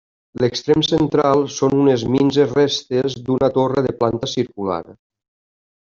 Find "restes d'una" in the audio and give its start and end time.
2.61-3.53